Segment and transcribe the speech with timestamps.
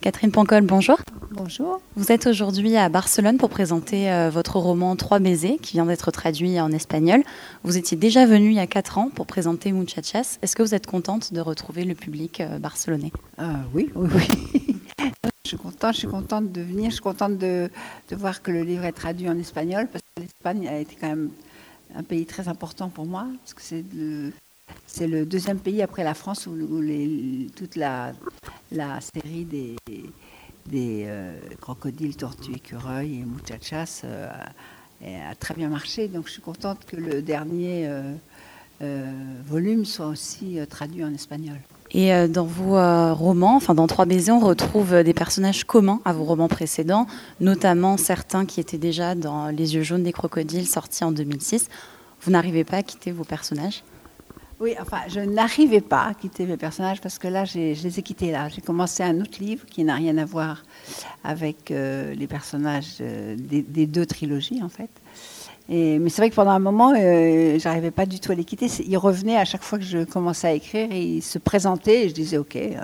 [0.00, 0.98] Catherine Pancol, bonjour.
[1.30, 1.80] Bonjour.
[1.96, 6.10] Vous êtes aujourd'hui à Barcelone pour présenter euh, votre roman Trois baisers qui vient d'être
[6.10, 7.22] traduit en espagnol.
[7.62, 10.38] Vous étiez déjà venue il y a quatre ans pour présenter Muchachas.
[10.42, 13.12] Est-ce que vous êtes contente de retrouver le public euh, barcelonais?
[13.38, 14.76] Ah oui, oui, oui.
[15.44, 17.70] je suis contente, je suis contente de venir, je suis contente de,
[18.10, 21.08] de voir que le livre est traduit en espagnol parce que l'Espagne a été quand
[21.08, 21.30] même
[21.96, 24.32] un pays très important pour moi parce que c'est le,
[24.94, 26.56] c'est le deuxième pays après la France où,
[27.56, 28.12] toute la,
[29.00, 29.76] série des,
[30.72, 34.28] euh, crocodiles, tortues, écureuils et muchachas euh,
[35.04, 36.06] a, très bien marché.
[36.06, 37.88] Donc je suis contente que le dernier
[38.82, 39.12] euh,
[39.44, 41.58] volume soit aussi traduit en espagnol.
[41.90, 42.74] Et dans vos
[43.14, 47.08] romans, enfin dans Trois baisers, on retrouve des personnages communs à vos romans précédents,
[47.40, 51.68] notamment certains qui étaient déjà dans Les yeux jaunes des crocodiles, sortis en 2006.
[52.22, 53.82] Vous n'arrivez pas à quitter vos personnages?
[54.60, 57.98] Oui, enfin, je n'arrivais pas à quitter mes personnages parce que là, j'ai- je les
[57.98, 58.48] ai quittés là.
[58.48, 60.62] J'ai commencé un autre livre qui n'a rien à voir
[61.24, 64.90] avec euh, les personnages euh, des, des deux trilogies, en fait.
[65.68, 68.44] Et, mais c'est vrai que pendant un moment, euh, j'arrivais pas du tout à les
[68.44, 68.66] quitter.
[68.86, 72.08] Ils revenaient à chaque fois que je commençais à écrire et ils se présentaient et
[72.08, 72.54] je disais OK.
[72.56, 72.76] euh,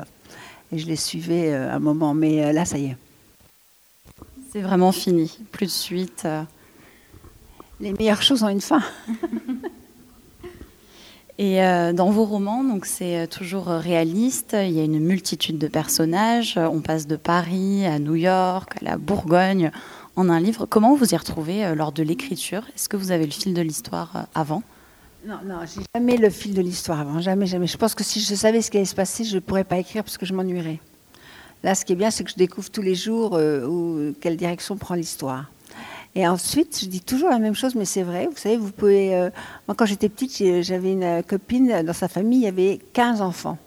[0.73, 2.15] et je les suivais un moment.
[2.15, 2.97] Mais là, ça y est.
[4.53, 6.27] C'est vraiment fini, plus de suite.
[7.81, 8.81] Les meilleures choses ont une fin.
[11.39, 14.57] Et euh, dans vos romans, donc c'est euh, toujours euh, réaliste.
[14.59, 16.59] Il y a une multitude de personnages.
[16.59, 19.71] On passe de Paris à New York, à la Bourgogne,
[20.17, 20.67] en un livre.
[20.67, 22.63] Comment vous y retrouvez lors de l'écriture?
[22.75, 24.63] Est-ce que vous avez le fil de l'histoire avant?
[25.27, 27.67] Non, non, j'ai jamais le fil de l'histoire avant, jamais, jamais.
[27.67, 29.79] Je pense que si je savais ce qui allait se passer, je ne pourrais pas
[29.79, 30.81] écrire parce que je m'ennuierais.
[31.63, 34.79] Là, ce qui est bien, c'est que je découvre tous les jours où, quelle direction
[34.79, 35.45] prend l'histoire.
[36.17, 38.27] Et ensuite, je dis toujours la même chose, mais c'est vrai.
[38.27, 39.15] Vous savez, vous pouvez.
[39.15, 39.31] euh,
[39.69, 43.23] moi, quand j'étais petite, j'avais une euh, copine dans sa famille, il y avait 15
[43.23, 43.59] enfants.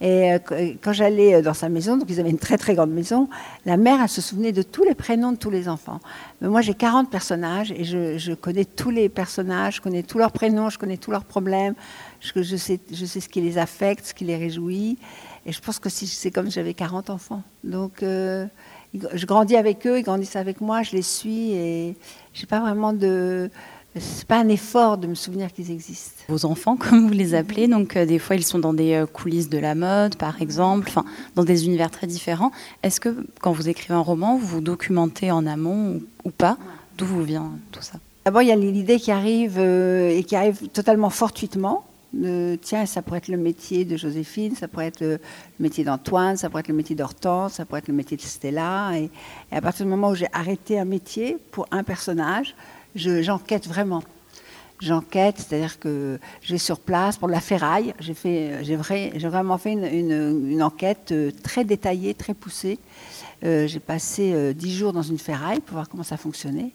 [0.00, 2.74] Et euh, qu- quand j'allais euh, dans sa maison, donc ils avaient une très très
[2.74, 3.28] grande maison,
[3.64, 6.00] la mère, elle se souvenait de tous les prénoms de tous les enfants.
[6.40, 10.32] Mais moi, j'ai 40 personnages et je, connais tous les personnages, je connais tous leurs
[10.32, 11.74] prénoms, je connais tous leurs problèmes,
[12.20, 14.98] je, sais, ce qui les affecte, ce qui les réjouit.
[15.46, 17.42] Et je pense que c'est comme si j'avais 40 enfants.
[17.62, 18.46] Donc, euh,
[19.14, 21.96] je grandis avec eux, ils grandissent avec moi, je les suis et
[22.32, 23.50] j'ai pas vraiment de.
[23.96, 26.22] C'est pas un effort de me souvenir qu'ils existent.
[26.28, 29.06] Vos enfants, comme vous les appelez, donc euh, des fois ils sont dans des euh,
[29.06, 31.04] coulisses de la mode, par exemple, enfin
[31.36, 32.50] dans des univers très différents.
[32.82, 36.56] Est-ce que quand vous écrivez un roman, vous vous documentez en amont ou, ou pas?
[36.98, 37.98] D'où vous vient tout ça?
[38.24, 41.84] D'abord, il y a l'idée qui arrive euh, et qui arrive totalement fortuitement.
[42.14, 45.18] De, tiens, ça pourrait être le métier de Joséphine, ça pourrait être le,
[45.58, 48.92] métier d'Antoine, ça pourrait être le métier d'Hortense, ça pourrait être le métier de Stella.
[48.96, 49.10] Et,
[49.52, 52.54] à partir du moment où j'ai arrêté un métier pour un personnage,
[52.94, 54.02] je- j'enquête vraiment.
[54.80, 57.94] J'enquête, c'est-à-dire que je vais sur place pour la ferraille.
[58.00, 58.14] J'ai
[58.62, 58.78] j'ai
[59.16, 62.78] j'ai vraiment fait une, enquête euh, très détaillée, très poussée.
[63.44, 66.72] Euh, j'ai passé euh, dix jours dans une ferraille pour voir comment ça fonctionnait.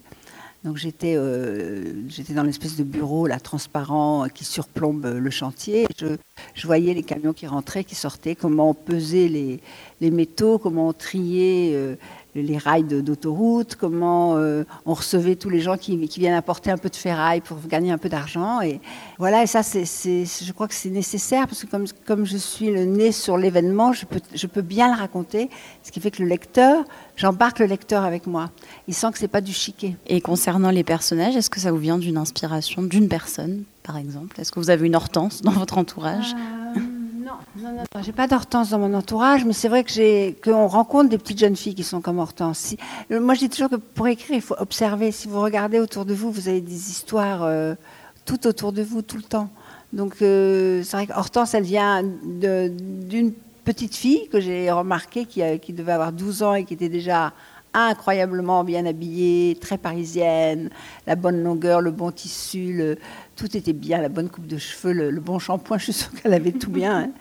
[0.65, 5.87] Donc j'étais euh, j'étais dans l'espèce de bureau là transparent qui surplombe euh, le chantier.
[5.97, 9.61] Je, voyais les camions qui rentraient, qui sortaient, comment on pesait les,
[10.01, 11.95] les métaux, comment on triait euh,
[12.41, 16.77] les rails d'autoroute, comment euh, on recevait tous les gens qui, qui viennent apporter un
[16.77, 18.61] peu de ferraille pour gagner un peu d'argent.
[18.61, 18.79] Et
[19.17, 22.71] voilà, et ça, c'est, je crois que c'est nécessaire parce que comme, comme je suis
[22.71, 25.49] le nez sur l'événement, je peux, je peux bien le raconter,
[25.83, 26.83] ce qui fait que le lecteur,
[27.15, 28.49] j'embarque le lecteur avec moi.
[28.87, 29.95] Il sent que c'est pas du chiquet.
[30.07, 34.39] Et concernant les personnages, est-ce que ça vous vient d'une inspiration d'une personne, par exemple?
[34.39, 36.33] Est-ce que vous avez une Hortense dans votre entourage?
[36.33, 36.58] Euh,
[37.57, 40.67] non, non, non, j'ai pas d'Hortense dans mon entourage, mais c'est vrai que j'ai qu'on
[40.67, 42.75] rencontre des petites jeunes filles qui sont comme Hortense.
[43.11, 45.11] Euh, moi, je dis toujours que pour écrire, il faut observer.
[45.11, 47.75] Si vous regardez autour de vous, vous avez des histoires euh,
[48.25, 49.49] tout autour de vous, tout le temps.
[49.93, 53.33] Donc, euh, c'est vrai qu'Hortense, elle vient d'une
[53.65, 57.33] petite fille que j'ai remarquée qui, qui devait avoir 12 ans et qui était déjà
[57.73, 60.69] incroyablement bien habillée, très parisienne,
[61.07, 62.81] la bonne longueur, le bon tissu,
[63.35, 66.33] tout était bien, la bonne coupe de cheveux, le, bon shampoing, je suis sûre qu'elle
[66.33, 66.99] avait tout bien.
[66.99, 67.11] hein.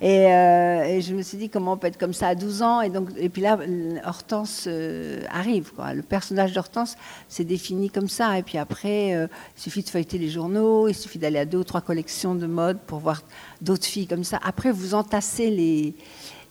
[0.00, 2.62] Et, euh, et je me suis dit comment on peut être comme ça à 12
[2.62, 2.80] ans?
[2.80, 3.58] Et, donc, et puis là,
[4.04, 5.72] Hortense euh, arrive.
[5.72, 5.94] Quoi.
[5.94, 6.96] Le personnage d'Hortense
[7.28, 8.38] s'est défini comme ça.
[8.38, 11.58] Et puis après, euh, il suffit de feuilleter les journaux, il suffit d'aller à deux
[11.58, 13.22] ou trois collections de mode pour voir
[13.62, 14.38] d'autres filles comme ça.
[14.44, 15.94] Après, vous entassez les,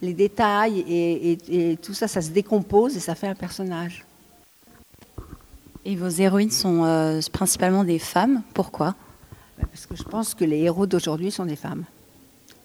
[0.04, 4.06] les détails et, et- et tout ça, ça se décompose et ça fait un personnage.
[5.86, 8.42] Et vos héroïnes sont euh, principalement des femmes.
[8.54, 8.96] Pourquoi?
[9.58, 11.84] Ben, Parce que je pense que les héros d'aujourd'hui sont des femmes.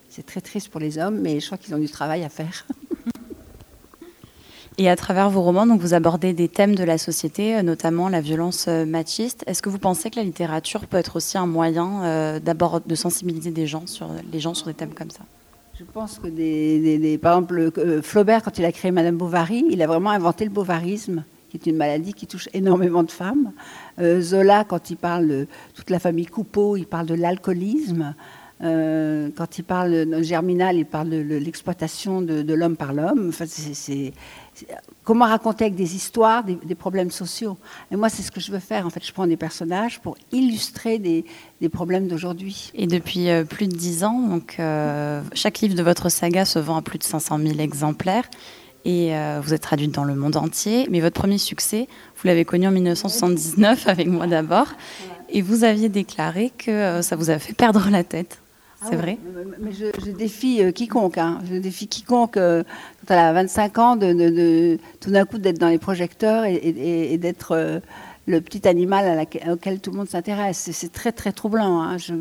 [0.09, 2.67] C'est très triste pour les hommes, mais je crois qu'ils ont du travail à faire.
[4.81, 8.09] Et à travers vos romans, donc vous abordez des thèmes de la société, euh, notamment
[8.09, 9.43] la violence euh, machiste.
[9.49, 12.95] Est-ce que vous pensez que la littérature peut être aussi un moyen euh, d'abord de
[12.95, 15.23] sensibiliser des gens sur les gens sur des thèmes comme ça?
[15.79, 19.81] Je pense que, des, par exemple, euh, Flaubert, quand il a créé Madame Bovary, il
[19.81, 23.53] a vraiment inventé le bovarisme, qui est une maladie qui touche énormément de femmes.
[24.01, 28.17] Euh, Zola, quand il parle de toute la famille Coupeau, il parle de l'alcoolisme.
[28.63, 33.29] Euh, quand il parle de Germinal, il parle de, l'exploitation de, l'homme par l'homme.
[33.29, 34.13] Enfin, c'est,
[35.05, 37.57] comment raconter avec des histoires des, problèmes sociaux.
[37.91, 38.87] Et moi, c'est ce que je veux faire.
[38.87, 41.25] En fait, je prends des personnages pour illustrer des,
[41.69, 42.71] problèmes d'aujourd'hui.
[42.75, 46.59] Et depuis euh, plus de dix ans, donc, euh, chaque livre de votre saga se
[46.59, 48.25] vend à plus de 500 000 exemplaires.
[48.85, 49.13] Et
[49.43, 50.87] vous êtes traduite dans le monde entier.
[50.91, 54.69] Mais votre premier succès, vous l'avez connu en 1979 avec moi d'abord.
[55.29, 58.39] Et vous aviez déclaré que ça vous a fait perdre la tête.
[58.81, 59.19] Ah c'est vrai
[59.59, 61.19] Mais je, défie euh, quiconque.
[61.19, 61.41] Hein.
[61.51, 62.63] Je défie quiconque, euh,
[63.07, 67.53] quand elle a 25 ans, de, tout d'un coup d'être dans les projecteurs et, d'être
[67.53, 67.81] euh,
[68.27, 70.71] le petit animal auquel tout le monde s'intéresse.
[70.73, 71.83] C'est très, très troublant.
[71.83, 71.99] Hein.
[71.99, 72.15] Je,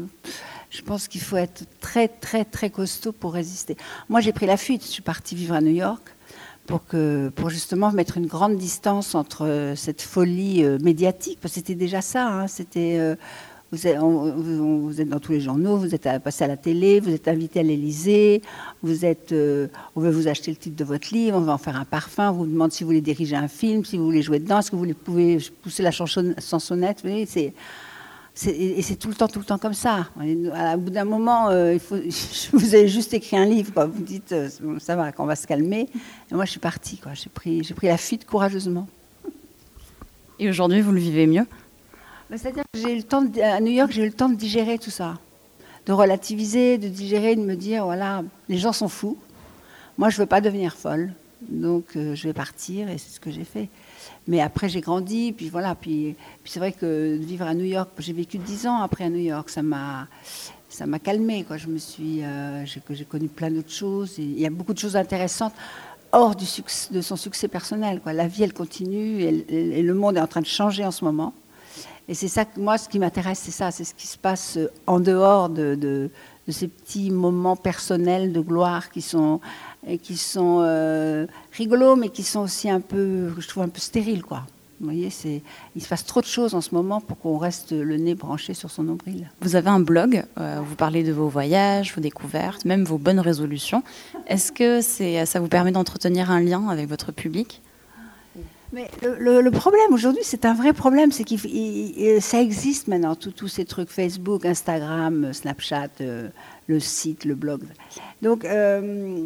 [0.71, 3.77] je, pense qu'il faut être très, très, très costaud pour résister.
[4.09, 4.83] Moi, j'ai pris la fuite.
[4.83, 6.01] Je suis partie vivre à New York
[6.65, 11.37] pour, que, pour justement mettre une grande distance entre cette folie médiatique.
[11.39, 12.27] Parce que c'était déjà ça.
[12.27, 12.47] Hein.
[12.47, 13.15] C'était
[13.71, 17.59] vous êtes, dans tous les journaux, vous êtes passé à la télé, vous êtes invité
[17.59, 17.63] à
[19.05, 21.75] êtes, euh, on veut vous acheter le titre de votre livre, on va en faire
[21.75, 24.39] un parfum, on vous demande si vous voulez diriger un film, si vous voulez jouer
[24.39, 27.01] dedans, est-ce que vous pouvez pousser la chansonnette.
[27.03, 27.53] Vous voyez,
[28.45, 30.07] et c'est tout le temps, tout le temps comme ça.
[30.53, 31.77] À bout d'un moment, euh,
[32.53, 34.49] vous avez juste écrit un livre, vous dites euh,
[34.79, 35.89] ça va, qu'on va se calmer.
[36.31, 38.87] Et moi, je suis partie, j'ai pris la fuite courageusement.
[40.39, 41.45] Et aujourd'hui, vous le vivez mieux?
[42.29, 44.77] C'est-à-dire que j'ai eu le temps à New York, j'ai eu le temps de digérer
[44.77, 45.17] tout ça,
[45.85, 49.17] de relativiser, de digérer, de me dire voilà, les gens sont fous.
[49.97, 53.31] Moi, je veux pas devenir folle, donc euh, je vais partir et c'est ce que
[53.31, 53.69] j'ai fait.
[54.27, 57.89] Mais après, j'ai grandi, puis voilà, puis, puis c'est vrai que vivre à New York,
[57.99, 60.07] j'ai vécu dix ans après à New York, ça m'a
[60.69, 61.57] ça m'a calmé quoi.
[61.57, 64.15] Je me suis, euh, j'ai connu plein d'autres choses.
[64.17, 65.53] il y a beaucoup de choses intéressantes
[66.11, 67.99] hors de son succès personnel.
[68.01, 68.13] Quoi.
[68.13, 71.33] La vie, elle continue et, le monde est en train de changer en ce moment.
[72.09, 74.57] Et c'est ça que moi, ce qui m'intéresse, c'est ça, c'est ce qui se passe
[74.57, 76.09] euh, en dehors de,
[76.47, 79.41] ces petits moments personnels de gloire qui sont,
[80.15, 84.43] sont euh, rigolos, mais qui sont aussi un peu, je trouve, un peu stériles, quoi.
[84.79, 85.09] Vous voyez,
[85.75, 88.53] il se passe trop de choses en ce moment pour qu'on reste le nez branché
[88.53, 89.27] sur son nombril.
[89.41, 93.19] Vous avez un blog, euh, vous parlez de vos voyages, vos découvertes, même vos bonnes
[93.19, 93.81] résolutions.
[94.27, 94.81] Est-ce que
[95.25, 97.63] ça vous permet d'entretenir un lien avec votre public?
[98.77, 103.65] Mais le, problème aujourd'hui, c'est un vrai problème, c'est que ça existe maintenant, tous ces
[103.65, 106.29] trucs Facebook, Instagram, Snapchat, euh,
[106.67, 107.63] le site, le blog.
[108.21, 109.25] Donc, euh,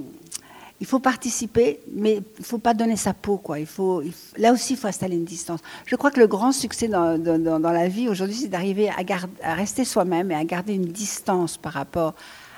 [0.80, 3.36] il faut participer, mais il ne faut pas donner sa peau.
[3.36, 3.60] Quoi.
[3.60, 4.02] Il faut,
[4.38, 5.60] là aussi, il faut installer une distance.
[5.86, 7.18] Je crois que le grand succès dans,
[7.62, 12.14] la vie aujourd'hui, c'est d'arriver à, rester soi-même et à garder une distance par rapport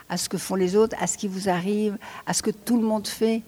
[0.09, 1.97] à ce que font les autres, à ce qui vous arrive,
[2.27, 3.41] à ce que tout le monde fait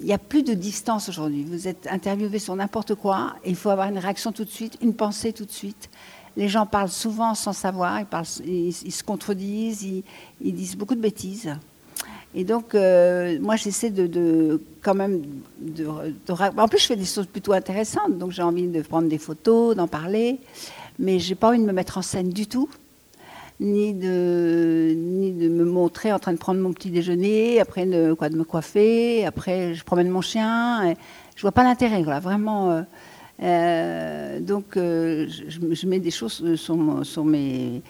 [0.00, 1.44] il n'y a plus de distance aujourd'hui.
[1.44, 4.76] Vous êtes interviewé sur n'importe quoi et il faut avoir une réaction tout de suite,
[4.82, 5.88] une pensée tout de suite.
[6.36, 8.00] Les gens parlent souvent sans savoir,
[8.44, 11.54] ils, se contredisent, ils, disent beaucoup de bêtises.
[12.34, 15.22] Et donc, euh, moi, j'essaie de, quand même
[15.60, 19.18] de, En plus, je fais des choses plutôt intéressantes, donc j'ai envie de prendre des
[19.18, 20.40] photos, d'en parler,
[20.98, 22.68] mais j'ai pas envie de me mettre en scène du tout
[23.60, 28.12] ni de, ni de me montrer en train de prendre mon petit déjeuner, après de,
[28.14, 30.90] quoi, de me coiffer, après je promène mon chien.
[30.90, 30.96] Et
[31.36, 32.70] je vois pas l'intérêt, voilà, vraiment.
[32.70, 32.82] Euh,
[33.42, 37.82] euh, donc euh, je, mets des choses sur, sur mes,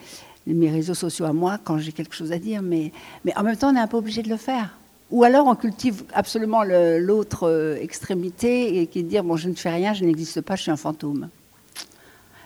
[0.47, 2.91] mes, réseaux sociaux à moi quand j'ai quelque chose à dire, mais,
[3.23, 4.77] mais en même temps on est un peu obligé de le faire.
[5.11, 9.69] Ou alors on cultive absolument l'autre extrémité qui est de dire bon je ne fais
[9.69, 11.29] rien, je n'existe pas, je suis un fantôme.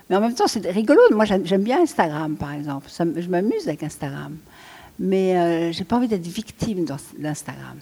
[0.09, 0.99] Mais en même temps, c'est rigolo.
[1.11, 2.89] Moi, j'aime bien Instagram, par exemple.
[2.89, 4.37] je m'amuse avec Instagram.
[4.97, 6.85] Mais euh, j'ai pas envie d'être victime
[7.17, 7.77] d'Instagram.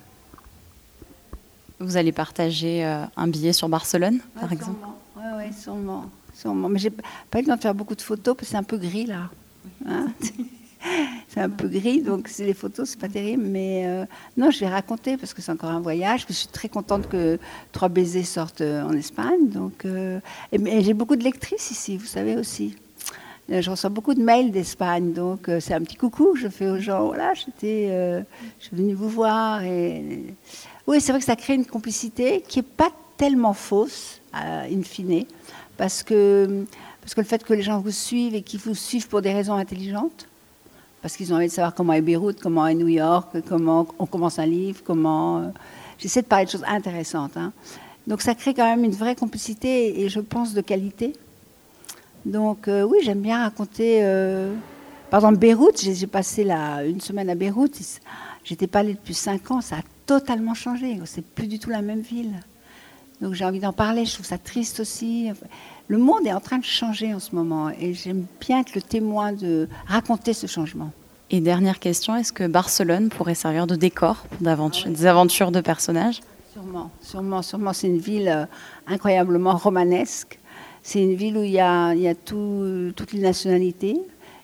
[1.79, 4.85] Vous allez partager euh, un billet sur Barcelone, par exemple?
[5.15, 6.69] Oui, ouais, sûrement, sûrement.
[6.69, 8.63] Mais j'ai pas eu le temps de faire beaucoup de photos parce que c'est un
[8.63, 9.29] peu gris là.
[9.87, 10.07] Hein?
[11.37, 13.43] c'est un peu gris, donc les photos, c'est pas terrible.
[13.43, 14.05] Mais euh,
[14.37, 16.25] non, je vais raconter parce que c'est encore un voyage.
[16.27, 17.37] Je suis très contente que
[17.71, 19.47] Trois baisers sortent euh, en Espagne.
[19.49, 20.19] Donc, euh,
[20.51, 22.75] et, j'ai beaucoup de lectrices ici, vous savez aussi.
[23.49, 26.79] Je reçois beaucoup de mails d'Espagne, donc c'est un petit coucou que je fais aux
[26.79, 27.05] gens.
[27.05, 27.87] Voilà, j'étais,
[28.59, 29.63] je suis venue vous voir.
[29.63, 30.25] Et...
[30.85, 35.23] Oui, c'est vrai que ça crée une complicité qui n'est pas tellement fausse, in fine,
[35.77, 36.65] parce que,
[36.99, 39.31] parce que le fait que les gens vous suivent et qu'ils vous suivent pour des
[39.31, 40.27] raisons intelligentes,
[41.01, 44.05] parce qu'ils ont envie de savoir comment est Beyrouth, comment est New York, comment on
[44.05, 45.39] commence un livre, comment.
[45.39, 45.47] Euh,
[45.97, 47.37] j'essaie de parler de choses intéressantes.
[47.37, 47.53] Hein.
[48.07, 51.13] Donc ça crée quand même une vraie complicité et je pense de qualité.
[52.25, 53.99] Donc euh, oui, j'aime bien raconter.
[54.01, 54.53] Euh,
[55.09, 56.43] par exemple, Beyrouth, j'ai passé
[56.85, 57.79] une semaine à Beyrouth.
[58.43, 60.99] J'étais pas allée depuis cinq ans, ça a totalement changé.
[61.05, 62.33] C'est plus du tout la même ville.
[63.21, 65.31] Donc j'ai envie d'en parler, je trouve ça triste aussi.
[65.87, 68.81] Le monde est en train de changer en ce moment et j'aime bien être le
[68.81, 70.91] témoin de raconter ce changement.
[71.29, 76.21] Et dernière question, est-ce que Barcelone pourrait servir de décor pour des aventures de personnages?
[76.53, 77.73] Sûrement, sûrement, sûrement.
[77.73, 78.45] C'est une ville euh,
[78.87, 80.39] incroyablement romanesque.
[80.83, 83.97] C'est une ville où il y a, il y a toutes les nationalités.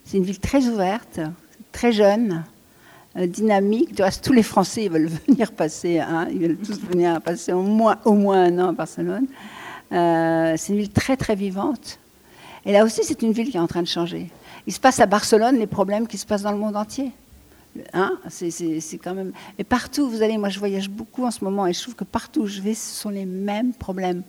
[0.04, 1.22] C'est une ville très ouverte,
[1.72, 2.44] très jeune,
[3.16, 3.96] dynamique.
[3.96, 7.62] De reste, tous les Français veulent venir passer, hein, ils veulent tous venir passer au
[7.62, 9.28] moins, au moins un an à Barcelone.
[9.92, 12.00] Euh, c'est une ville très très vivante.
[12.66, 14.30] Et là aussi, c'est une ville qui est en train de changer.
[14.66, 17.12] Il se passe à Barcelone les problèmes qui se passent dans le monde entier.
[17.94, 19.32] Hein c'est quand même.
[19.58, 22.04] Et partout, vous allez, moi je voyage beaucoup en ce moment et je trouve que
[22.04, 24.24] partout où je vais, ce sont les mêmes problèmes.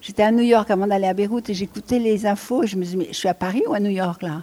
[0.00, 2.84] J'étais à New York avant d'aller à Beyrouth et j'écoutais les infos et je me
[2.84, 4.42] disais, mais je suis à Paris ou à New York là?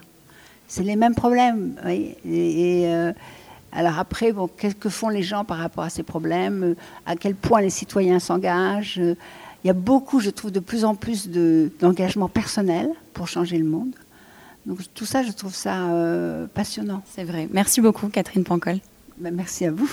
[0.68, 1.76] C'est les mêmes problèmes.
[1.88, 3.12] Et, euh,
[3.72, 6.76] alors après, bon, qu'est-ce que font les gens par rapport à ces problèmes?
[7.06, 9.00] À quel point les citoyens s'engagent?
[9.64, 13.66] Il y a beaucoup, je trouve, de plus en plus d'engagement personnel pour changer le
[13.66, 13.92] monde.
[14.66, 17.04] Donc tout ça, je trouve ça euh, passionnant.
[17.14, 17.48] C'est vrai.
[17.52, 18.80] Merci beaucoup, Catherine Pancol.
[19.18, 19.90] Ben, merci à vous.